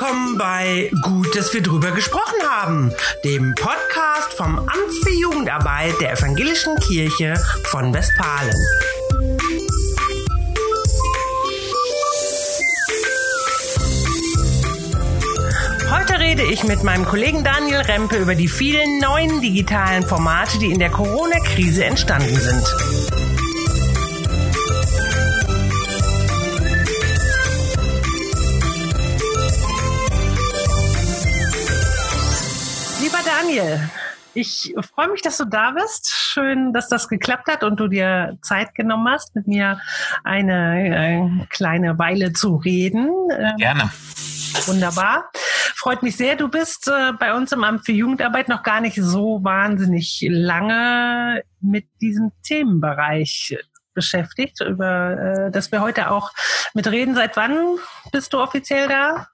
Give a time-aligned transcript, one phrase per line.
[0.00, 2.92] willkommen bei Gut, dass wir drüber gesprochen haben,
[3.24, 7.34] dem Podcast vom Amt für Jugendarbeit der Evangelischen Kirche
[7.64, 8.54] von Westfalen.
[15.90, 20.70] Heute rede ich mit meinem Kollegen Daniel Rempe über die vielen neuen digitalen Formate, die
[20.70, 23.27] in der Corona-Krise entstanden sind.
[34.34, 36.10] Ich freue mich, dass du da bist.
[36.10, 39.80] Schön, dass das geklappt hat und du dir Zeit genommen hast, mit mir
[40.22, 43.08] eine äh, kleine Weile zu reden.
[43.36, 43.90] Ähm, Gerne.
[44.66, 45.30] Wunderbar.
[45.74, 46.36] Freut mich sehr.
[46.36, 51.42] Du bist äh, bei uns im Amt für Jugendarbeit noch gar nicht so wahnsinnig lange
[51.60, 53.56] mit diesem Themenbereich
[53.94, 56.30] beschäftigt, über äh, das wir heute auch
[56.74, 57.14] mit reden.
[57.14, 57.78] Seit wann
[58.12, 59.26] bist du offiziell da?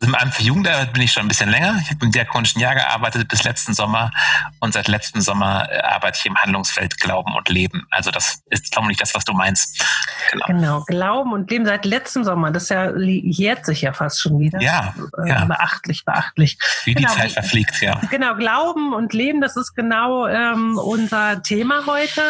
[0.00, 1.76] Also im Amt für Jugendarbeit bin ich schon ein bisschen länger.
[1.82, 4.10] Ich habe im diakonischen Jahr gearbeitet bis letzten Sommer
[4.60, 7.86] und seit letztem Sommer äh, arbeite ich im Handlungsfeld Glauben und Leben.
[7.90, 9.84] Also das ist vermutlich das, was du meinst.
[10.30, 10.46] Genau.
[10.46, 10.84] genau.
[10.86, 12.50] Glauben und Leben seit letztem Sommer.
[12.50, 14.60] Das ja, jährt sich ja fast schon wieder.
[14.60, 15.44] Ja, äh, ja.
[15.44, 16.58] Beachtlich, beachtlich.
[16.84, 18.00] Wie genau, die Zeit verfliegt, ja.
[18.10, 22.22] Genau, Glauben und Leben, das ist genau ähm, unser Thema heute.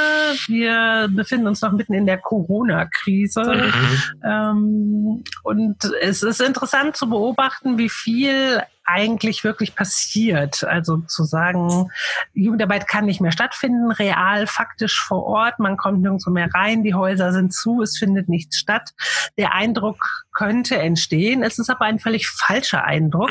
[0.46, 3.42] Wir befinden uns noch mitten in der Corona-Krise.
[3.42, 4.12] Mhm.
[4.24, 10.62] Ähm, und es ist interessant zu beobachten, beobachten, wie viel eigentlich wirklich passiert.
[10.62, 11.90] Also zu sagen,
[12.34, 16.94] Jugendarbeit kann nicht mehr stattfinden, real, faktisch vor Ort, man kommt nirgendwo mehr rein, die
[16.94, 18.94] Häuser sind zu, es findet nichts statt.
[19.36, 21.42] Der Eindruck könnte entstehen.
[21.42, 23.30] Es ist aber ein völlig falscher Eindruck.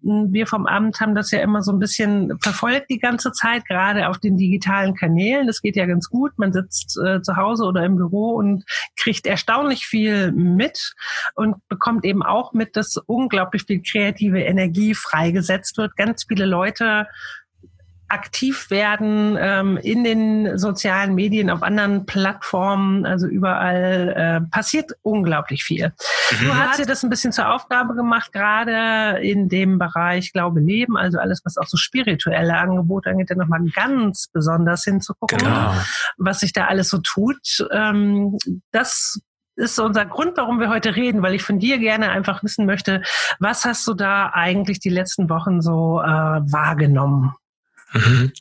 [0.00, 0.32] Mhm.
[0.32, 4.08] Wir vom Amt haben das ja immer so ein bisschen verfolgt die ganze Zeit, gerade
[4.08, 5.48] auf den digitalen Kanälen.
[5.48, 6.32] Das geht ja ganz gut.
[6.36, 8.64] Man sitzt äh, zu Hause oder im Büro und
[8.96, 10.94] kriegt erstaunlich viel mit
[11.34, 15.96] und bekommt eben auch mit, dass unglaublich viel kreative Energie freigesetzt wird.
[15.96, 17.08] Ganz viele Leute
[18.08, 25.64] aktiv werden ähm, in den sozialen Medien, auf anderen Plattformen, also überall äh, passiert unglaublich
[25.64, 25.92] viel.
[26.30, 26.44] Mhm.
[26.44, 30.96] Du hast dir das ein bisschen zur Aufgabe gemacht, gerade in dem Bereich Glaube Leben,
[30.96, 35.74] also alles, was auch so spirituelle Angebote angeht, da nochmal ganz besonders hinzugucken, genau.
[36.16, 37.66] was sich da alles so tut.
[37.72, 38.38] Ähm,
[38.70, 39.20] das
[39.56, 43.02] ist unser Grund, warum wir heute reden, weil ich von dir gerne einfach wissen möchte,
[43.40, 47.34] was hast du da eigentlich die letzten Wochen so äh, wahrgenommen?
[47.94, 48.32] Mhm.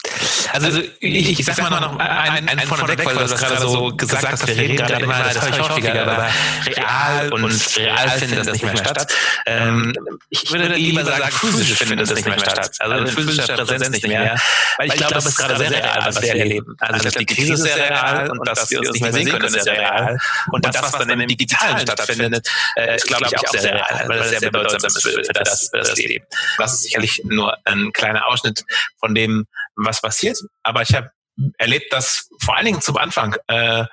[0.53, 3.95] Also, also ich, ich, sag mal noch einen, einen vorneweg, weil du das gerade so
[3.95, 6.29] gesagt hast, wir reden gerade immer, das höre ich häufiger, aber
[6.65, 9.13] real und real findet das nicht mehr statt.
[9.45, 9.93] Ähm,
[10.29, 12.71] ich würde lieber sagen, physisch findet das nicht mehr statt.
[12.79, 14.35] Also in physischer Präsenz nicht mehr.
[14.77, 16.75] Weil ich glaube, es ist gerade sehr real, was wir erleben.
[16.79, 19.63] Also die Krise ist sehr real und dass wir uns nicht mehr sehen können, ist
[19.63, 20.17] sehr real.
[20.51, 22.47] Und das, was dann im Digitalen stattfindet,
[22.95, 26.25] ist, glaube ich, auch sehr real, weil es sehr bedeutsam ist für das Leben.
[26.57, 28.63] Das ist sicherlich nur ein kleiner Ausschnitt
[28.99, 29.45] von dem,
[29.75, 30.37] was passiert.
[30.63, 31.11] Aber ich habe
[31.57, 33.85] erlebt, dass vor allen Dingen zum Anfang äh,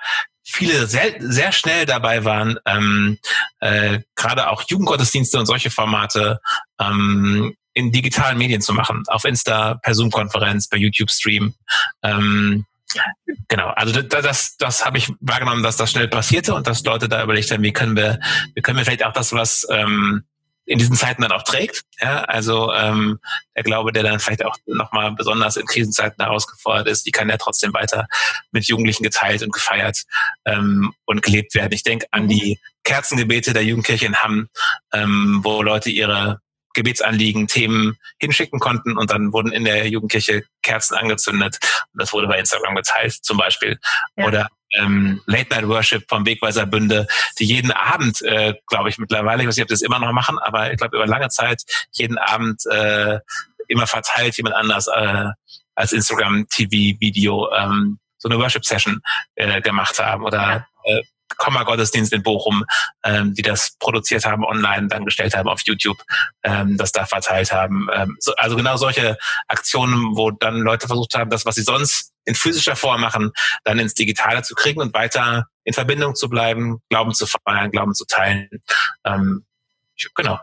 [0.43, 3.17] viele sehr, sehr schnell dabei waren, ähm,
[3.59, 6.39] äh, gerade auch Jugendgottesdienste und solche Formate
[6.79, 9.03] ähm, in digitalen Medien zu machen.
[9.07, 11.55] Auf Insta, per Zoom-Konferenz, per YouTube-Stream.
[12.03, 12.65] Ähm,
[13.47, 17.09] Genau, also das, das, das habe ich wahrgenommen, dass das schnell passierte und dass Leute
[17.09, 18.19] da überlegt haben, wie können wir,
[18.53, 20.23] wie können wir vielleicht auch das, was ähm,
[20.65, 21.83] in diesen Zeiten dann auch trägt.
[21.99, 23.19] Ja, also ähm,
[23.55, 27.37] der Glaube, der dann vielleicht auch nochmal besonders in Krisenzeiten herausgefordert ist, die kann ja
[27.37, 28.07] trotzdem weiter
[28.51, 30.03] mit Jugendlichen geteilt und gefeiert
[30.45, 31.73] ähm, und gelebt werden.
[31.73, 34.49] Ich denke an die Kerzengebete der Jugendkirche in Hamm,
[34.93, 36.39] ähm, wo Leute ihre
[36.73, 41.59] Gebetsanliegen, Themen hinschicken konnten und dann wurden in der Jugendkirche Kerzen angezündet
[41.93, 43.79] und das wurde bei Instagram geteilt zum Beispiel.
[44.15, 44.25] Ja.
[44.25, 47.07] Oder ähm, Late Night Worship vom Wegweiser Bünde,
[47.39, 50.11] die jeden Abend, äh, glaube ich mittlerweile, ich weiß nicht, ob die das immer noch
[50.11, 53.19] machen, aber ich glaube über lange Zeit jeden Abend äh,
[53.67, 55.25] immer verteilt jemand anders äh,
[55.75, 59.01] als Instagram TV Video ähm, so eine Worship Session
[59.35, 61.01] äh, gemacht haben oder äh,
[61.37, 62.63] Komma-Gottesdienst in Bochum,
[63.03, 65.97] ähm, die das produziert haben, online dann gestellt haben auf YouTube,
[66.43, 67.87] ähm, das da verteilt haben.
[67.93, 72.11] Ähm, so, also genau solche Aktionen, wo dann Leute versucht haben, das, was sie sonst
[72.25, 73.31] in physischer Form machen,
[73.63, 77.93] dann ins Digitale zu kriegen und weiter in Verbindung zu bleiben, Glauben zu feiern, Glauben
[77.93, 78.49] zu teilen.
[79.03, 79.45] Ähm,
[80.15, 80.39] genau.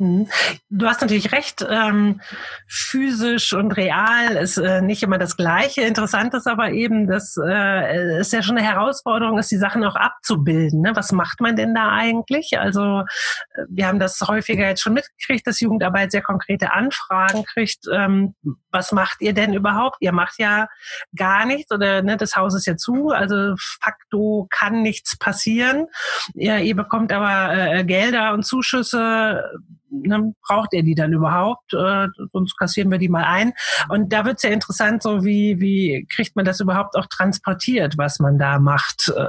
[0.00, 0.28] Mhm.
[0.70, 2.20] Du hast natürlich recht, ähm,
[2.68, 5.82] physisch und real ist äh, nicht immer das Gleiche.
[5.82, 9.96] Interessant ist aber eben, dass äh, es ja schon eine Herausforderung ist, die Sachen auch
[9.96, 10.82] abzubilden.
[10.82, 10.92] Ne?
[10.94, 12.60] Was macht man denn da eigentlich?
[12.60, 17.86] Also äh, wir haben das häufiger jetzt schon mitgekriegt, dass Jugendarbeit sehr konkrete Anfragen kriegt.
[17.92, 18.36] Ähm,
[18.70, 19.96] was macht ihr denn überhaupt?
[19.98, 20.68] Ihr macht ja
[21.16, 25.86] gar nichts oder ne, das Haus ist ja zu, also facto kann nichts passieren.
[26.34, 29.42] Ihr, ihr bekommt aber äh, Gelder und Zuschüsse
[29.90, 31.72] ne, braucht er die dann überhaupt?
[31.74, 33.52] Äh, sonst kassieren wir die mal ein.
[33.88, 37.98] Und da wird es ja interessant, so wie, wie kriegt man das überhaupt auch transportiert,
[37.98, 39.12] was man da macht?
[39.14, 39.28] Äh,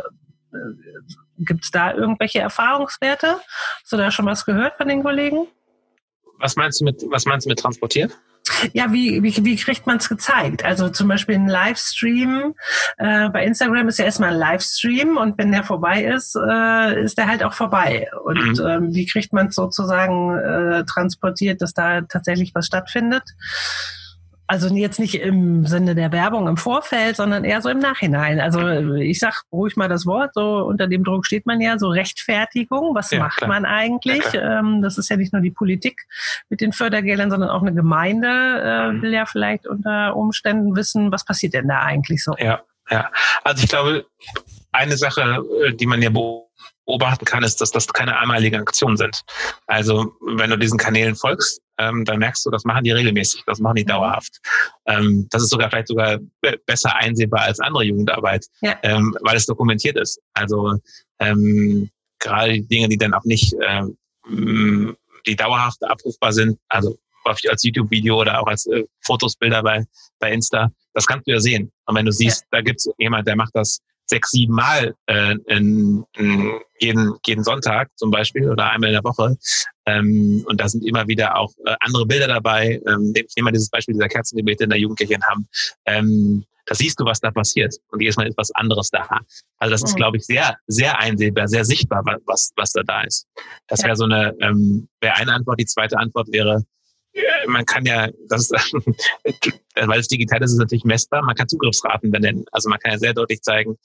[1.37, 3.39] Gibt es da irgendwelche Erfahrungswerte?
[3.81, 5.47] Hast du da schon was gehört von den Kollegen?
[6.39, 8.17] Was meinst du mit, was meinst du mit transportiert?
[8.73, 10.63] Ja, wie, wie, wie kriegt man es gezeigt?
[10.65, 12.55] Also zum Beispiel ein Livestream.
[12.97, 17.17] Äh, bei Instagram ist ja erstmal ein Livestream und wenn der vorbei ist, äh, ist
[17.17, 18.09] der halt auch vorbei.
[18.23, 18.67] Und mhm.
[18.67, 23.23] ähm, wie kriegt man es sozusagen äh, transportiert, dass da tatsächlich was stattfindet?
[24.49, 28.39] Also jetzt nicht im Sinne der Werbung im Vorfeld, sondern eher so im Nachhinein.
[28.39, 31.89] Also ich sag ruhig mal das Wort, so unter dem Druck steht man ja, so
[31.89, 33.47] Rechtfertigung, was ja, macht klar.
[33.47, 34.23] man eigentlich?
[34.33, 36.01] Ja, ähm, das ist ja nicht nur die Politik
[36.49, 39.01] mit den Fördergeldern, sondern auch eine Gemeinde äh, mhm.
[39.03, 42.33] will ja vielleicht unter Umständen wissen, was passiert denn da eigentlich so?
[42.39, 43.11] Ja, ja.
[43.43, 44.07] Also ich glaube,
[44.71, 49.21] eine Sache, äh, die man ja beobachten kann, ist, dass das keine einmaligen Aktionen sind.
[49.67, 53.59] Also wenn du diesen Kanälen folgst, ähm, dann merkst du, das machen die regelmäßig, das
[53.59, 54.39] machen die dauerhaft.
[54.85, 56.19] Ähm, das ist sogar vielleicht sogar
[56.65, 58.77] besser einsehbar als andere Jugendarbeit, ja.
[58.83, 60.19] ähm, weil es dokumentiert ist.
[60.33, 60.75] Also
[61.19, 61.89] ähm,
[62.19, 64.95] gerade die Dinge, die dann auch nicht, ähm,
[65.25, 69.85] die dauerhaft abrufbar sind, also häufig als YouTube-Video oder auch als äh, Fotos, Bilder bei,
[70.19, 71.71] bei Insta, das kannst du ja sehen.
[71.85, 72.47] Und wenn du siehst, ja.
[72.51, 77.43] da gibt es jemand, der macht das sechs, sieben Mal äh, in, in jeden, jeden
[77.43, 79.37] Sonntag zum Beispiel oder einmal in der Woche.
[79.85, 82.81] Ähm, und da sind immer wieder auch äh, andere Bilder dabei.
[82.87, 85.47] Ähm, ich nehme mal dieses Beispiel dieser Kerzengebete in der Jugendkirche in Hamm.
[85.85, 87.75] Ähm, da siehst du, was da passiert.
[87.89, 89.07] Und jedes Mal ist was anderes da.
[89.57, 89.97] Also das ist, mhm.
[89.97, 93.25] glaube ich, sehr, sehr einsehbar, sehr sichtbar, was, was da da ist.
[93.67, 95.59] Das wäre so eine, ähm, wäre eine Antwort.
[95.59, 96.63] Die zweite Antwort wäre,
[97.47, 98.49] man kann ja, das
[99.75, 101.21] weil es digital ist, ist es natürlich messbar.
[101.23, 102.45] Man kann Zugriffsraten benennen.
[102.51, 103.77] Also man kann ja sehr deutlich zeigen,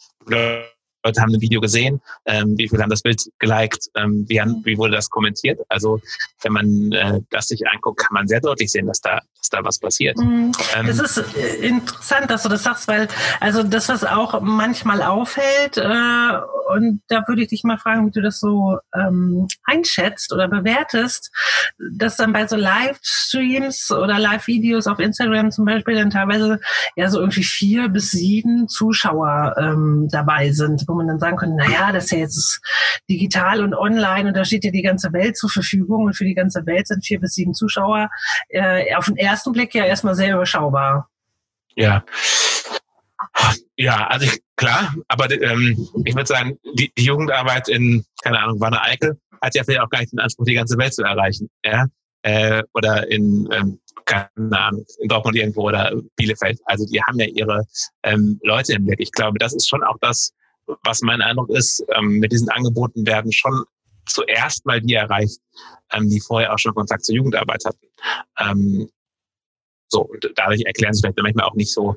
[1.05, 4.62] Leute haben ein Video gesehen, ähm, wie viele haben das Bild geliked, ähm, wie, haben,
[4.65, 5.61] wie wurde das kommentiert.
[5.69, 6.00] Also
[6.43, 9.64] wenn man äh, das sich anguckt, kann man sehr deutlich sehen, dass da, dass da
[9.64, 10.17] was passiert.
[10.17, 10.52] Mhm.
[10.75, 13.08] Ähm, das ist äh, interessant, dass du das sagst, weil
[13.41, 16.41] also das, was auch manchmal auffällt, äh,
[16.75, 21.31] und da würde ich dich mal fragen, wie du das so ähm, einschätzt oder bewertest,
[21.93, 26.58] dass dann bei so Livestreams oder Live-Videos auf Instagram zum Beispiel dann teilweise
[26.96, 31.56] ja so irgendwie vier bis sieben Zuschauer ähm, dabei sind, wo man dann sagen könnte,
[31.58, 32.61] na ja, das ist ja jetzt
[33.11, 36.35] digital und online und da steht ja die ganze Welt zur Verfügung und für die
[36.35, 38.08] ganze Welt sind vier bis sieben Zuschauer
[38.49, 41.09] äh, auf den ersten Blick ja erstmal sehr überschaubar.
[41.77, 42.05] Ja.
[43.77, 48.61] Ja, also ich, klar, aber ähm, ich würde sagen, die, die Jugendarbeit in, keine Ahnung,
[48.61, 51.51] Wanne Eickel hat ja vielleicht auch gar nicht den Anspruch, die ganze Welt zu erreichen.
[51.65, 51.87] Ja?
[52.23, 56.61] Äh, oder in, ähm, keine Ahnung, in Dortmund irgendwo oder Bielefeld.
[56.67, 57.65] Also die haben ja ihre
[58.03, 59.01] ähm, Leute im Blick.
[59.01, 60.33] Ich glaube, das ist schon auch das,
[60.85, 63.65] was mein Eindruck ist, ähm, mit diesen Angeboten werden schon
[64.07, 65.41] zuerst mal die erreicht,
[65.93, 67.87] ähm, die vorher auch schon Kontakt zur Jugendarbeit hatten.
[68.39, 68.89] Ähm,
[69.89, 71.97] so, und dadurch erklären sich vielleicht manchmal auch nicht so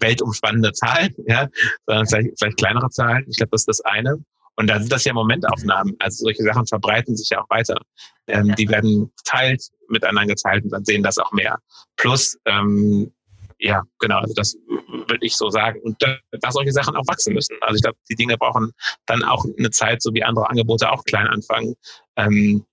[0.00, 1.48] weltumspannende Zahlen, ja,
[1.86, 3.24] sondern vielleicht, vielleicht kleinere Zahlen.
[3.28, 4.22] Ich glaube, das ist das eine.
[4.56, 5.94] Und dann sind das ja Momentaufnahmen.
[6.00, 7.80] Also solche Sachen verbreiten sich ja auch weiter.
[8.26, 11.58] Ähm, die werden geteilt, mit anderen geteilt und dann sehen das auch mehr.
[11.96, 13.12] Plus, ähm,
[13.60, 15.80] ja, genau, also das würde ich so sagen.
[15.82, 17.56] Und da, da solche Sachen auch wachsen müssen.
[17.60, 18.72] Also ich glaube, die Dinge brauchen
[19.06, 21.74] dann auch eine Zeit, so wie andere Angebote auch klein anfangen.
[22.16, 22.64] Ähm,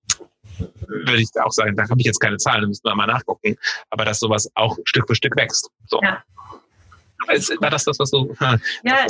[0.88, 3.56] würde ich auch sagen, da habe ich jetzt keine Zahlen, da müssen wir mal nachgucken.
[3.90, 5.70] Aber dass sowas auch Stück für Stück wächst.
[5.88, 6.00] So.
[6.02, 6.24] Ja.
[7.27, 8.58] War das das, was du, ja,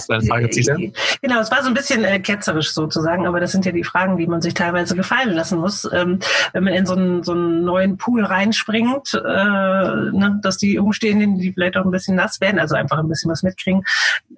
[0.08, 0.92] deine Frage zielte?
[1.22, 4.18] Genau, es war so ein bisschen äh, ketzerisch sozusagen, aber das sind ja die Fragen,
[4.18, 5.88] die man sich teilweise gefallen lassen muss.
[5.92, 6.20] Ähm,
[6.54, 11.40] wenn man in so einen, so einen neuen Pool reinspringt, äh, ne, dass die Umstehenden,
[11.40, 13.84] die vielleicht auch ein bisschen nass werden, also einfach ein bisschen was mitkriegen,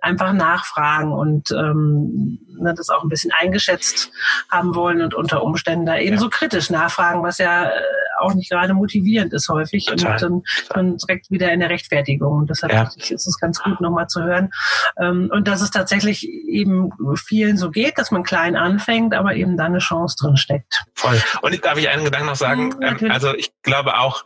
[0.01, 4.11] einfach nachfragen und ähm, ne, das auch ein bisschen eingeschätzt
[4.49, 6.19] haben wollen und unter Umständen da eben ja.
[6.19, 7.81] so kritisch nachfragen, was ja äh,
[8.19, 10.13] auch nicht gerade motivierend ist häufig Total.
[10.13, 10.43] und dann,
[10.73, 12.39] dann direkt wieder in der Rechtfertigung.
[12.39, 12.83] Und deshalb ja.
[12.83, 14.49] ist es ganz gut, nochmal zu hören.
[14.99, 19.57] Ähm, und dass es tatsächlich eben vielen so geht, dass man klein anfängt, aber eben
[19.57, 20.83] da eine Chance drin steckt.
[20.95, 21.21] Voll.
[21.41, 22.69] Und darf ich einen Gedanken noch sagen?
[22.69, 24.23] Mhm, ähm, also ich glaube auch,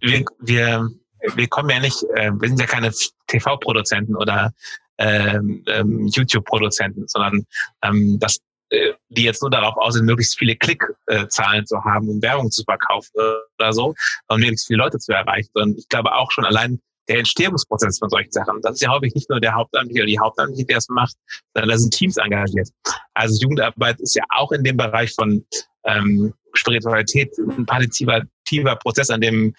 [0.00, 0.88] wir, wir,
[1.34, 2.92] wir kommen ja nicht, äh, wir sind ja keine
[3.26, 4.52] TV-Produzenten oder
[4.98, 7.44] ähm, ähm, YouTube-Produzenten, sondern
[7.82, 8.38] ähm, das
[9.08, 13.10] die jetzt nur darauf aus sind, möglichst viele Klickzahlen zu haben, um Werbung zu verkaufen
[13.58, 13.94] oder so,
[14.28, 15.50] um möglichst viele Leute zu erreichen.
[15.54, 19.14] Und ich glaube auch schon allein der Entstehungsprozess von solchen Sachen, das ist ja häufig
[19.14, 21.14] nicht nur der Hauptamtliche oder die Hauptamtliche, der es macht,
[21.54, 22.68] sondern da sind Teams engagiert.
[23.12, 25.44] Also Jugendarbeit ist ja auch in dem Bereich von
[25.84, 29.54] ähm, Spiritualität ein partizipativer Prozess, an dem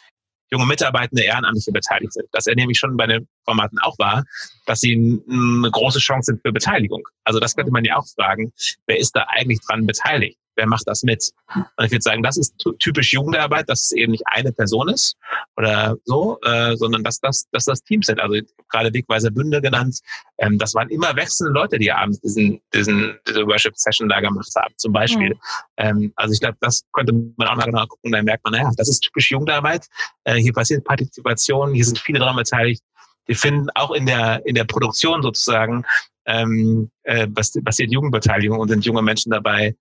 [0.52, 2.28] junge Mitarbeitende Ehrenamtliche beteiligt sind.
[2.32, 4.24] Das er nämlich schon bei den Formaten auch war,
[4.66, 4.94] dass sie
[5.30, 7.08] eine große Chance sind für Beteiligung.
[7.24, 8.52] Also das könnte man ja auch fragen,
[8.88, 10.38] wer ist da eigentlich dran beteiligt?
[10.56, 11.32] Wer macht das mit?
[11.54, 15.16] Und ich würde sagen, das ist typisch Jugendarbeit, dass es eben nicht eine Person ist
[15.58, 18.20] oder so, äh, sondern dass das, dass das Teams sind.
[18.20, 20.00] Also gerade Wegweiser Bünde genannt.
[20.38, 24.74] Ähm, das waren immer wechselnde Leute, die abends diesen, diesen, diese Worship-Session da gemacht haben,
[24.78, 25.30] zum Beispiel.
[25.30, 25.40] Mhm.
[25.78, 28.12] Ähm, also ich glaube, das könnte man auch mal genau gucken.
[28.12, 29.88] Dann merkt man, naja, das ist typisch Jugendarbeit.
[30.24, 32.82] Äh, hier passiert Partizipation, hier sind viele daran beteiligt.
[33.28, 35.84] Wir finden auch in der, in der Produktion sozusagen
[36.26, 39.76] ähm, äh, passiert Jugendbeteiligung und sind junge Menschen dabei,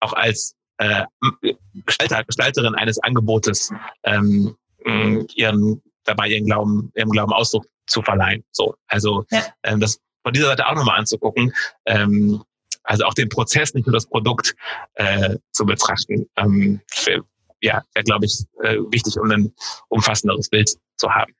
[0.00, 1.04] auch als äh,
[1.86, 3.72] Gestalter, Gestalterin eines Angebotes
[4.04, 4.56] ähm,
[5.34, 8.44] ihren dabei ihren Glauben, ihrem Glauben Ausdruck zu verleihen.
[8.52, 9.44] So, also ja.
[9.62, 11.52] ähm, das von dieser Seite auch nochmal anzugucken.
[11.84, 12.42] Ähm,
[12.82, 14.54] also auch den Prozess, nicht nur das Produkt
[14.94, 16.28] äh, zu betrachten.
[16.36, 17.24] Ähm, für,
[17.60, 19.52] ja, wäre, glaube ich, äh, wichtig, um ein
[19.88, 21.32] umfassenderes Bild zu haben.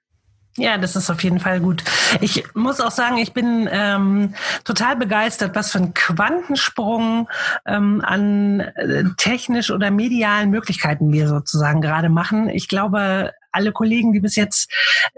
[0.57, 1.85] Ja, das ist auf jeden Fall gut.
[2.21, 4.35] Ich muss auch sagen, ich bin ähm,
[4.65, 7.29] total begeistert, was für einen Quantensprung
[7.67, 12.49] ähm, an äh, technisch oder medialen Möglichkeiten wir sozusagen gerade machen.
[12.49, 14.71] Ich glaube, alle Kollegen, die bis jetzt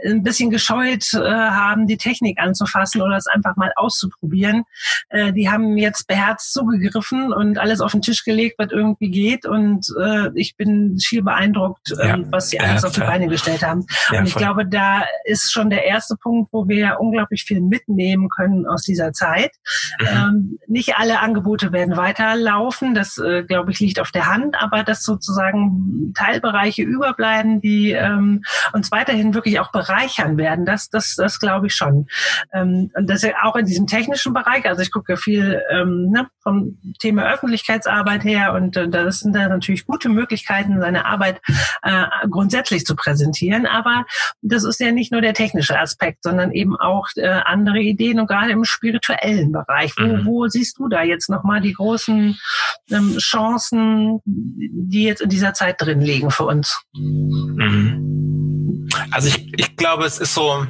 [0.04, 4.64] ein bisschen gescheut äh, haben, die Technik anzufassen oder es einfach mal auszuprobieren,
[5.10, 9.46] äh, die haben jetzt beherzt zugegriffen und alles auf den Tisch gelegt, was irgendwie geht.
[9.46, 12.14] Und äh, ich bin viel beeindruckt, ja.
[12.14, 13.86] ähm, was sie alles ja, auf die Beine gestellt haben.
[14.10, 14.42] Ja, und ich voll.
[14.42, 19.12] glaube, da ist schon der erste Punkt, wo wir unglaublich viel mitnehmen können aus dieser
[19.12, 19.52] Zeit.
[20.00, 20.06] Mhm.
[20.06, 24.84] Ähm, nicht alle Angebote werden weiterlaufen, das äh, glaube ich liegt auf der Hand, aber
[24.84, 28.42] dass sozusagen Teilbereiche überbleiben, die ähm, ähm,
[28.72, 30.64] uns weiterhin wirklich auch bereichern werden.
[30.64, 32.06] Das, das, das glaube ich schon.
[32.52, 34.66] Ähm, und das ist auch in diesem technischen Bereich.
[34.66, 39.48] Also ich gucke viel ähm, ne, vom Thema Öffentlichkeitsarbeit her und äh, das sind da
[39.48, 41.40] natürlich gute Möglichkeiten, seine Arbeit
[41.82, 43.66] äh, grundsätzlich zu präsentieren.
[43.66, 44.04] Aber
[44.42, 48.26] das ist ja nicht nur der technische Aspekt, sondern eben auch äh, andere Ideen und
[48.26, 49.94] gerade im spirituellen Bereich.
[49.98, 50.26] Wo, mhm.
[50.26, 52.38] wo siehst du da jetzt nochmal die großen
[52.90, 56.80] ähm, Chancen, die jetzt in dieser Zeit drin liegen für uns?
[56.94, 58.17] Mhm.
[59.10, 60.66] Also ich, ich glaube, es ist so,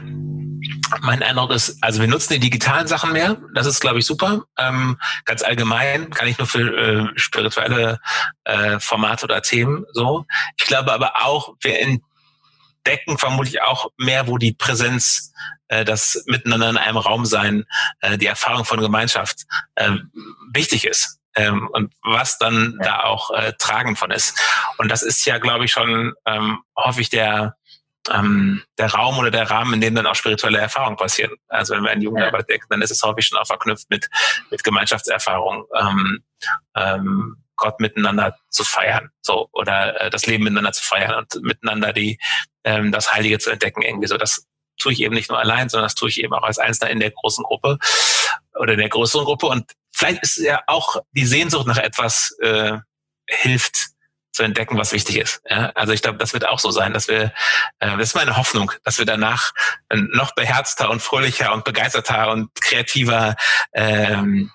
[1.01, 3.37] mein Eindruck ist, also wir nutzen die digitalen Sachen mehr.
[3.55, 4.45] Das ist, glaube ich, super.
[4.57, 8.01] Ähm, ganz allgemein, gar nicht nur für äh, spirituelle
[8.45, 10.25] äh, Formate oder Themen so.
[10.57, 15.33] Ich glaube aber auch, wir entdecken vermutlich auch mehr, wo die Präsenz,
[15.69, 17.65] äh, das Miteinander in einem Raum sein,
[18.01, 19.91] äh, die Erfahrung von Gemeinschaft äh,
[20.53, 21.19] wichtig ist.
[21.39, 22.87] Ähm, und was dann ja.
[22.87, 24.39] da auch äh, tragend von ist.
[24.77, 27.57] Und das ist ja, glaube ich, schon ähm, häufig der
[28.11, 31.33] ähm, der Raum oder der Rahmen, in dem dann auch spirituelle Erfahrungen passieren.
[31.49, 34.09] Also wenn wir an Jugendarbeit denken, dann ist es häufig schon auch verknüpft mit,
[34.51, 36.23] mit Gemeinschaftserfahrung, ähm,
[36.75, 41.93] ähm, Gott miteinander zu feiern, so oder äh, das Leben miteinander zu feiern und miteinander
[41.93, 42.19] die
[42.65, 44.17] ähm, das Heilige zu entdecken irgendwie so.
[44.17, 44.47] Das
[44.79, 47.01] tue ich eben nicht nur allein, sondern das tue ich eben auch als Einzelner in
[47.01, 47.79] der großen Gruppe
[48.59, 49.47] oder der größeren Gruppe.
[49.47, 52.79] Und vielleicht ist ja auch die Sehnsucht nach etwas äh,
[53.29, 53.89] hilft
[54.33, 55.43] zu entdecken, was wichtig ist.
[55.49, 55.73] Ja?
[55.75, 57.33] Also ich glaube, das wird auch so sein, dass wir,
[57.81, 59.53] äh, das ist meine Hoffnung, dass wir danach
[59.91, 63.37] noch beherzter und fröhlicher und begeisterter und kreativer
[63.73, 64.53] ähm,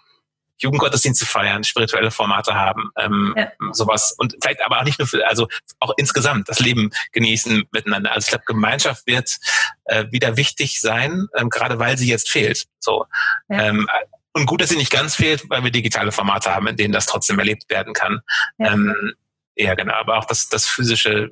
[0.64, 3.52] Jugendgottesdienste feiern, spirituelle Formate haben, ähm, ja.
[3.72, 5.48] sowas und vielleicht aber auch nicht nur für, also
[5.80, 8.12] auch insgesamt das Leben genießen miteinander.
[8.12, 9.38] Also ich glaube, Gemeinschaft wird
[9.86, 12.66] äh, wieder wichtig sein, ähm, gerade weil sie jetzt fehlt.
[12.80, 13.06] So.
[13.50, 13.64] Ja.
[13.64, 13.88] Ähm,
[14.34, 17.06] und gut, dass sie nicht ganz fehlt, weil wir digitale Formate haben, in denen das
[17.06, 18.22] trotzdem erlebt werden kann.
[18.58, 18.74] Ja.
[18.74, 19.14] Ähm,
[19.56, 21.30] ja, genau, aber auch das, das physische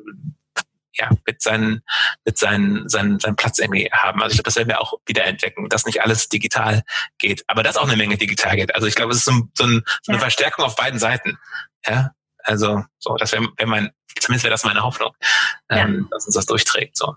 [0.94, 1.82] ja, mit seinen,
[2.26, 4.22] mit seinen, seinen, seinen Platz irgendwie haben.
[4.22, 6.84] Also ich glaube, das werden wir auch wieder entdecken, dass nicht alles digital
[7.18, 8.76] geht, aber dass auch eine Menge digital geht.
[8.76, 10.22] Also ich glaube, es ist so, so, ein, so eine ja.
[10.22, 11.38] Verstärkung auf beiden Seiten.
[11.88, 12.12] Ja,
[12.44, 15.16] also so, das wäre wär mein, zumindest wäre das meine Hoffnung,
[15.70, 16.98] ähm, dass uns das durchträgt.
[16.98, 17.16] So.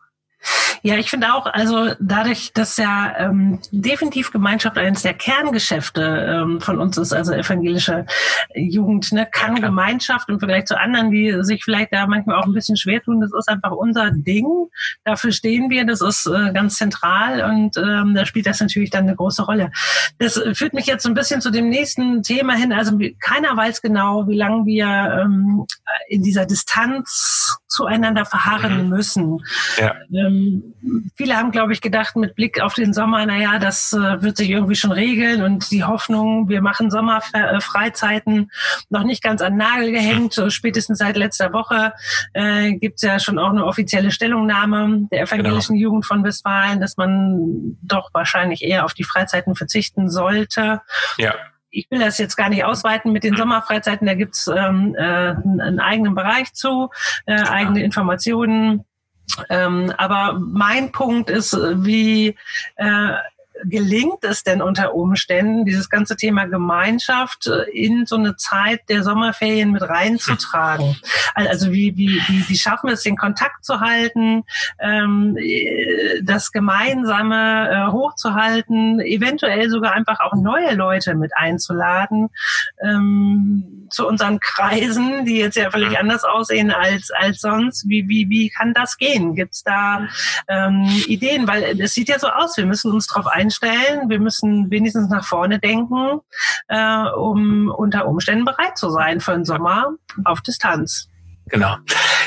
[0.87, 6.61] Ja, ich finde auch, also dadurch, dass ja ähm, definitiv Gemeinschaft eines der Kerngeschäfte ähm,
[6.61, 8.05] von uns ist, also evangelische
[8.55, 12.45] Jugend, ne, kann ja, Gemeinschaft im Vergleich zu anderen, die sich vielleicht da manchmal auch
[12.45, 14.45] ein bisschen schwer tun, das ist einfach unser Ding.
[15.05, 19.05] Dafür stehen wir, das ist äh, ganz zentral und ähm, da spielt das natürlich dann
[19.05, 19.71] eine große Rolle.
[20.19, 22.75] Das führt mich jetzt so ein bisschen zu dem nächsten Thema hin.
[22.75, 25.65] Also keiner weiß genau, wie lange wir ähm,
[26.09, 28.89] in dieser Distanz zueinander verharren mhm.
[28.91, 29.39] müssen.
[29.79, 29.95] Ja.
[30.13, 30.74] Ähm,
[31.17, 34.51] viele haben, glaube ich, gedacht mit Blick auf den Sommer, naja, das äh, wird sich
[34.51, 38.51] irgendwie schon regeln und die Hoffnung, wir machen Sommerfreizeiten
[38.91, 40.33] noch nicht ganz an Nagel gehängt.
[40.35, 41.93] So spätestens seit letzter Woche
[42.33, 45.89] äh, gibt es ja schon auch eine offizielle Stellungnahme der evangelischen genau.
[45.89, 50.81] Jugend von Westfalen, dass man doch wahrscheinlich eher auf die Freizeiten verzichten sollte.
[51.19, 51.35] Ja
[51.75, 55.81] ich will das jetzt gar nicht ausweiten mit den Sommerfreizeiten, da gibt's ähm, äh, einen
[55.81, 56.91] eigenen Bereich zu,
[57.27, 58.85] äh, eigene Informationen.
[59.51, 62.37] Ähm, aber mein Punkt ist, wie
[62.77, 63.15] äh,
[63.65, 69.03] gelingt es denn unter Umständen, dieses ganze Thema Gemeinschaft äh, in so eine Zeit der
[69.03, 70.97] Sommerferien mit reinzutragen?
[71.37, 74.45] Also wie, wie, wie, wie schaffen wir es, den Kontakt zu halten,
[74.79, 75.37] ähm,
[76.23, 82.29] das Gemeinsame äh, hochzuhalten, eventuell sogar einfach auch neue Leute mit einzuladen
[82.81, 87.89] ähm, zu unseren Kreisen, die jetzt ja völlig anders aussehen als, als sonst.
[87.89, 89.35] Wie, wie, wie kann das gehen?
[89.35, 90.07] Gibt es da
[90.49, 91.49] ähm, Ideen?
[91.49, 95.25] Weil es sieht ja so aus, wir müssen uns darauf einstellen, wir müssen wenigstens nach
[95.25, 96.21] vorne denken,
[96.69, 101.09] äh, um unter Umständen bereit zu sein für den Sommer auf Distanz.
[101.47, 101.77] Genau.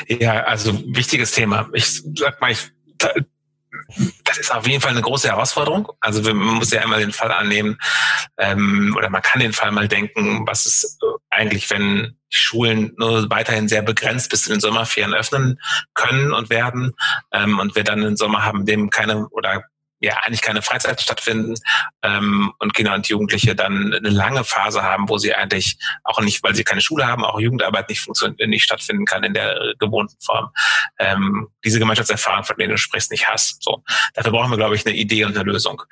[0.06, 1.68] Ja, also wichtiges Thema.
[1.72, 2.70] Ich sag mal, ich
[4.24, 5.90] das ist auf jeden Fall eine große Herausforderung.
[6.00, 7.78] Also man muss ja immer den Fall annehmen,
[8.36, 10.98] ähm, oder man kann den Fall mal denken, was ist
[11.30, 15.58] eigentlich, wenn die Schulen nur weiterhin sehr begrenzt bis zu den Sommerferien öffnen
[15.94, 16.92] können und werden
[17.32, 19.64] ähm, und wir dann einen Sommer haben, dem keine oder
[20.00, 21.54] ja eigentlich keine Freizeit stattfinden
[22.02, 26.42] ähm, und Kinder und Jugendliche dann eine lange Phase haben, wo sie eigentlich auch nicht,
[26.42, 30.16] weil sie keine Schule haben, auch Jugendarbeit nicht funktioniert, nicht stattfinden kann in der gewohnten
[30.24, 30.50] Form.
[30.98, 33.62] Ähm, diese Gemeinschaftserfahrung, von denen du sprichst, nicht hast.
[33.62, 33.82] So,
[34.14, 35.82] dafür brauchen wir, glaube ich, eine Idee und eine Lösung.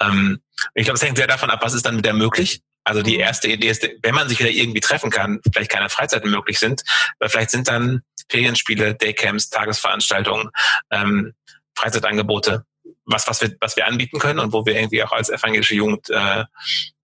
[0.00, 0.40] Ähm,
[0.74, 2.62] ich glaube, es hängt sehr davon ab, was ist dann wieder möglich.
[2.84, 6.30] Also die erste Idee ist, wenn man sich wieder irgendwie treffen kann, vielleicht keine Freizeiten
[6.30, 6.82] möglich sind,
[7.20, 10.50] weil vielleicht sind dann Ferienspiele, Daycamps, Tagesveranstaltungen,
[10.90, 11.32] ähm,
[11.76, 12.64] Freizeitangebote
[13.04, 16.10] was, was wir, was wir anbieten können und wo wir irgendwie auch als evangelische Jugend
[16.10, 16.44] äh,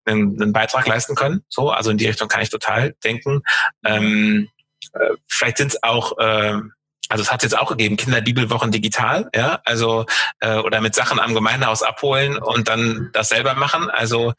[0.04, 1.42] einen, einen Beitrag leisten können.
[1.48, 3.42] So, also in die Richtung kann ich total denken.
[3.84, 4.48] Ähm,
[4.92, 6.60] äh, vielleicht sind es auch äh,
[7.08, 10.06] also es hat jetzt auch gegeben, Kinderbibelwochen digital, ja, also
[10.40, 13.88] äh, oder mit Sachen am Gemeindehaus abholen und dann das selber machen.
[13.90, 14.34] Also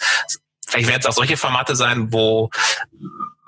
[0.67, 2.49] vielleicht werden es auch solche Formate sein, wo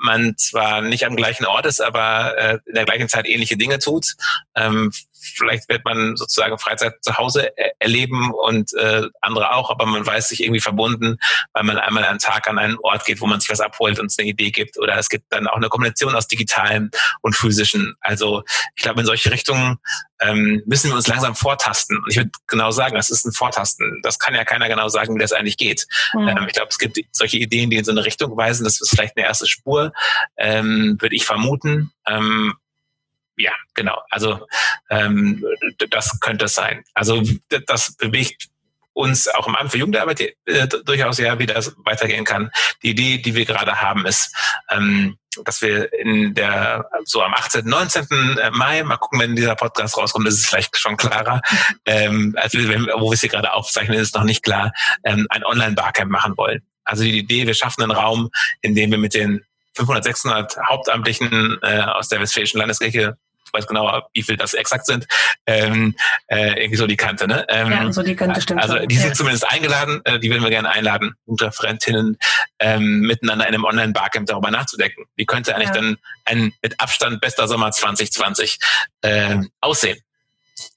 [0.02, 3.80] man zwar nicht am gleichen Ort ist, aber äh, in der gleichen Zeit ähnliche Dinge
[3.80, 4.16] tut.
[4.56, 10.06] Ähm, vielleicht wird man sozusagen Freizeit zu Hause erleben und äh, andere auch, aber man
[10.06, 11.18] weiß sich irgendwie verbunden,
[11.54, 14.08] weil man einmal einen Tag an einen Ort geht, wo man sich was abholt und
[14.08, 14.78] es eine Idee gibt.
[14.78, 17.96] Oder es gibt dann auch eine Kombination aus digitalem und physischen.
[18.02, 18.44] Also
[18.76, 19.78] ich glaube, in solche Richtungen
[20.22, 21.98] ähm, müssen wir uns langsam vortasten.
[21.98, 24.00] Und ich würde genau sagen, das ist ein Vortasten.
[24.04, 25.88] Das kann ja keiner genau sagen, wie das eigentlich geht.
[26.14, 26.28] Mhm.
[26.28, 28.64] Ähm, ich glaube, es gibt solche Ideen, die in so eine Richtung weisen.
[28.64, 29.94] Das ist vielleicht eine erste Spur,
[30.38, 31.92] ähm, würde ich vermuten.
[32.08, 32.56] Ähm,
[33.40, 34.02] ja, genau.
[34.10, 34.46] Also
[34.90, 35.44] ähm,
[35.90, 36.84] das könnte es sein.
[36.94, 37.24] Also
[37.68, 38.50] das bewegt
[38.94, 42.52] uns auch im Amt für Jugendarbeit äh, durchaus ja, wie das weitergehen kann.
[42.84, 44.36] Die Idee, die wir gerade haben, ist,
[44.70, 48.08] ähm, dass wir in der, so am 18., 19.
[48.52, 51.42] Mai, mal gucken, wenn dieser Podcast rauskommt, ist es vielleicht schon klarer,
[51.86, 54.74] ähm, also wenn, wo wir es hier gerade aufzeichnen, ist noch nicht klar,
[55.06, 56.62] ähm, ein Online-Barcamp machen wollen.
[56.84, 58.30] Also die Idee, wir schaffen einen Raum,
[58.62, 63.18] in dem wir mit den 500, 600 Hauptamtlichen äh, aus der Westfälischen Landeskirche
[63.50, 65.08] ich weiß genau, wie viel das exakt sind,
[65.46, 65.96] ähm,
[66.28, 67.46] äh, irgendwie so die Kante, ne?
[67.50, 68.62] Ähm, ja, so die Kante stimmt.
[68.62, 69.14] Also die sind ja.
[69.14, 72.18] zumindest eingeladen, äh, die würden wir gerne einladen, Referentinnen
[72.60, 75.06] ähm, miteinander in einem Online-Barcamp darüber nachzudenken.
[75.16, 75.76] Wie könnte eigentlich ja.
[75.76, 78.60] dann ein mit Abstand bester Sommer 2020
[79.02, 80.00] äh, aussehen?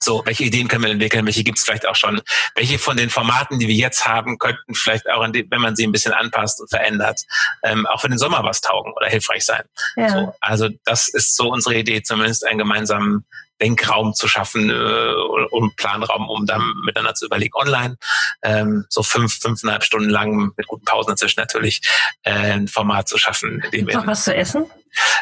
[0.00, 1.26] So, welche Ideen können wir entwickeln?
[1.26, 2.20] Welche gibt es vielleicht auch schon?
[2.54, 5.86] Welche von den Formaten, die wir jetzt haben, könnten vielleicht auch, dem, wenn man sie
[5.86, 7.22] ein bisschen anpasst und verändert,
[7.62, 9.62] ähm, auch für den Sommer was taugen oder hilfreich sein?
[9.96, 10.08] Ja.
[10.08, 13.24] So, also das ist so unsere Idee, zumindest einen gemeinsamen
[13.62, 15.14] Denkraum zu schaffen äh,
[15.50, 17.96] und Planraum, um dann miteinander zu überlegen, online,
[18.42, 21.80] ähm, so fünf, fünfeinhalb Stunden lang mit guten Pausen dazwischen natürlich,
[22.22, 23.62] äh, ein Format zu schaffen.
[23.64, 24.66] In dem wir Noch was zu essen?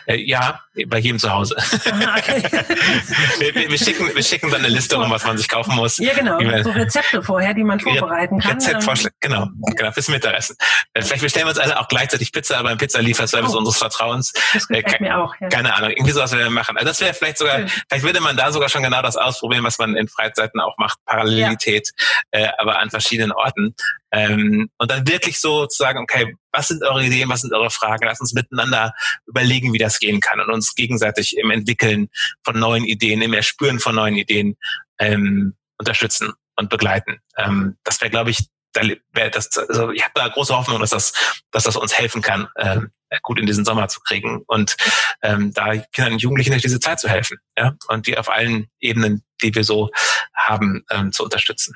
[0.07, 1.57] Äh, ja, bei jedem zu Hause.
[1.91, 2.43] Ah, okay.
[3.39, 5.99] wir, wir, schicken, wir schicken dann eine Liste um, was man sich kaufen muss.
[5.99, 6.39] Ja, genau.
[6.63, 8.53] So Rezepte vorher, die man vorbereiten kann.
[8.53, 9.49] Rezeptvorschläge, genau.
[9.77, 9.93] genau.
[9.93, 10.57] Fürs Mittagessen.
[10.95, 14.33] Äh, vielleicht bestellen wir uns alle auch gleichzeitig Pizza beim Pizzalieferservice oh, unseres Vertrauens.
[14.53, 15.35] Das äh, mir auch.
[15.41, 15.49] Ja.
[15.49, 15.91] Keine Ahnung.
[15.91, 16.77] Irgendwie sowas werden wir machen.
[16.77, 17.69] Also das wäre vielleicht sogar, Schön.
[17.89, 20.99] vielleicht würde man da sogar schon genau das ausprobieren, was man in Freizeiten auch macht.
[21.05, 21.91] Parallelität,
[22.33, 22.41] ja.
[22.41, 23.75] äh, aber an verschiedenen Orten.
[24.13, 27.71] Ähm, und dann wirklich so zu sagen, okay, was sind eure Ideen, was sind eure
[27.71, 28.07] Fragen?
[28.07, 28.93] Lass uns miteinander
[29.27, 32.09] überlegen, wie das gehen kann und uns gegenseitig im Entwickeln
[32.45, 34.57] von neuen Ideen, im Erspüren von neuen Ideen
[34.99, 37.21] ähm, unterstützen und begleiten.
[37.37, 40.91] Ähm, das wäre, glaube ich, da wär das, also ich habe da große Hoffnung, dass
[40.91, 41.13] das,
[41.51, 42.91] dass das uns helfen kann, ähm,
[43.23, 44.77] gut in diesen Sommer zu kriegen und
[45.23, 48.69] ähm, da Kindern und Jugendlichen durch diese Zeit zu helfen, ja, und die auf allen
[48.79, 49.91] Ebenen, die wir so
[50.35, 51.75] haben, ähm, zu unterstützen.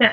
[0.00, 0.10] Ja,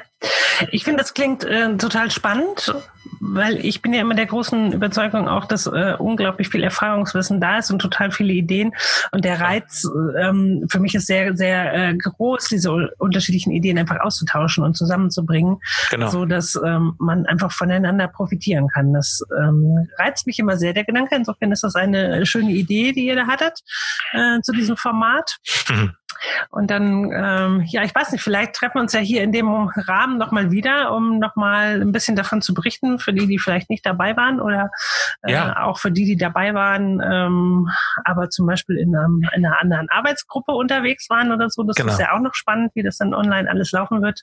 [0.71, 2.73] ich finde, das klingt äh, total spannend,
[3.19, 7.59] weil ich bin ja immer der großen Überzeugung auch, dass äh, unglaublich viel Erfahrungswissen da
[7.59, 8.73] ist und total viele Ideen.
[9.11, 13.99] Und der Reiz ähm, für mich ist sehr, sehr äh, groß, diese unterschiedlichen Ideen einfach
[13.99, 15.57] auszutauschen und zusammenzubringen,
[15.91, 16.09] genau.
[16.09, 18.93] so dass ähm, man einfach voneinander profitieren kann.
[18.93, 21.15] Das ähm, reizt mich immer sehr, der Gedanke.
[21.15, 23.59] Insofern ist das eine schöne Idee, die ihr da hattet
[24.13, 25.37] äh, zu diesem Format.
[25.69, 25.93] Mhm.
[26.49, 29.49] Und dann, ähm, ja, ich weiß nicht, vielleicht treffen wir uns ja hier in dem
[29.49, 33.85] Rahmen nochmal wieder, um nochmal ein bisschen davon zu berichten, für die, die vielleicht nicht
[33.85, 34.71] dabei waren oder
[35.23, 35.63] äh, ja.
[35.63, 37.69] auch für die, die dabei waren, ähm,
[38.03, 41.63] aber zum Beispiel in, einem, in einer anderen Arbeitsgruppe unterwegs waren oder so.
[41.63, 41.91] Das genau.
[41.91, 44.21] ist ja auch noch spannend, wie das dann online alles laufen wird.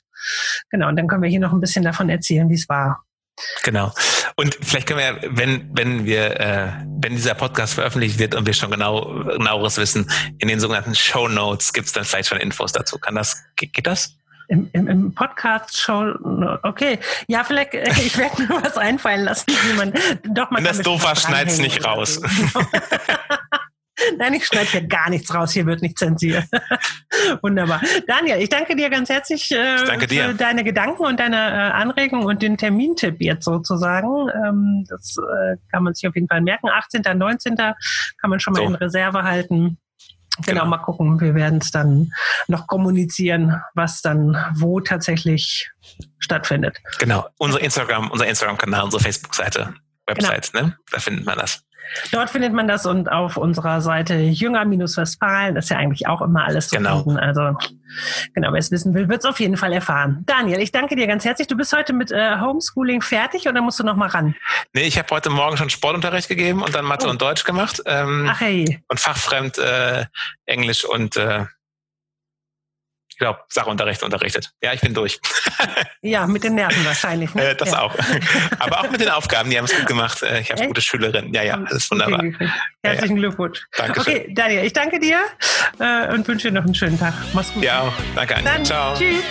[0.69, 3.03] Genau, und dann können wir hier noch ein bisschen davon erzählen, wie es war.
[3.63, 3.91] Genau.
[4.35, 8.53] Und vielleicht können wir, wenn, wenn wir, äh, wenn dieser Podcast veröffentlicht wird und wir
[8.53, 12.71] schon genau genaueres wissen, in den sogenannten Show Notes gibt es dann vielleicht schon Infos
[12.71, 12.97] dazu.
[12.97, 14.17] Kann das, geht das?
[14.49, 16.13] Im, im, im Podcast Show,
[16.63, 16.99] okay.
[17.27, 19.93] Ja, vielleicht, äh, ich werde mir was einfallen lassen, wie man
[20.33, 20.57] doch mal.
[20.57, 22.19] Wenn das doof war, schneid's nicht raus.
[24.17, 25.51] Nein, ich schneide hier gar nichts raus.
[25.51, 26.45] Hier wird nicht zensiert.
[27.41, 27.81] Wunderbar.
[28.07, 30.29] Daniel, ich danke dir ganz herzlich äh, danke dir.
[30.29, 34.29] für deine Gedanken und deine äh, Anregung und den Termintipp jetzt sozusagen.
[34.29, 36.69] Ähm, das äh, kann man sich auf jeden Fall merken.
[36.69, 37.55] 18., 19.
[37.55, 37.75] kann
[38.27, 38.69] man schon mal so.
[38.69, 39.77] in Reserve halten.
[40.37, 41.21] Genau, genau, mal gucken.
[41.21, 42.11] Wir werden es dann
[42.47, 45.71] noch kommunizieren, was dann wo tatsächlich
[46.17, 46.79] stattfindet.
[46.97, 47.27] Genau.
[47.37, 49.75] Unser Instagram, unser Instagram-Kanal, unsere Facebook-Seite,
[50.07, 50.65] Website, genau.
[50.65, 50.77] ne?
[50.91, 51.63] Da findet man das.
[52.11, 56.69] Dort findet man das und auf unserer Seite Jünger-Westfalen ist ja eigentlich auch immer alles
[56.69, 57.03] zu genau.
[57.03, 57.17] finden.
[57.17, 57.57] Also
[58.33, 60.23] genau, wer es wissen will, wird es auf jeden Fall erfahren.
[60.25, 61.47] Daniel, ich danke dir ganz herzlich.
[61.47, 64.35] Du bist heute mit äh, Homeschooling fertig oder musst du noch mal ran?
[64.73, 67.09] Nee, ich habe heute Morgen schon Sportunterricht gegeben und dann Mathe oh.
[67.09, 67.81] und Deutsch gemacht.
[67.85, 68.81] Ähm, Ach hey.
[68.87, 70.05] Und fachfremd äh,
[70.45, 71.45] Englisch und äh,
[73.23, 74.51] glaube, Sachunterricht unterrichtet.
[74.61, 75.19] Ja, ich bin durch.
[76.01, 77.33] ja, mit den Nerven wahrscheinlich.
[77.33, 77.51] Ne?
[77.51, 77.81] Äh, das ja.
[77.81, 77.95] auch.
[78.59, 80.21] Aber auch mit den Aufgaben, die haben es gut gemacht.
[80.23, 81.33] Äh, ich habe gute Schülerinnen.
[81.33, 82.19] Ja, ja, alles wunderbar.
[82.19, 82.49] Okay,
[82.83, 83.15] Herzlichen.
[83.15, 83.65] Glückwunsch.
[83.77, 84.13] Dankeschön.
[84.13, 85.19] Okay, Daniel, ich danke dir
[85.79, 87.13] äh, und wünsche dir noch einen schönen Tag.
[87.31, 87.63] Mach's gut.
[87.63, 88.63] Ja, danke, Anja.
[88.63, 88.93] Ciao.
[88.95, 89.23] Tschüss.